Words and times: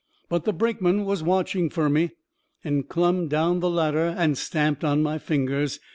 But 0.29 0.45
the 0.45 0.51
brakeman 0.51 1.05
was 1.05 1.21
watching 1.21 1.69
fur 1.69 1.87
me, 1.87 2.09
and 2.63 2.89
clumb 2.89 3.27
down 3.27 3.59
the 3.59 3.69
ladder 3.69 4.15
and 4.17 4.35
stamped 4.35 4.83
on 4.83 5.03
my 5.03 5.19
fingers. 5.19 5.79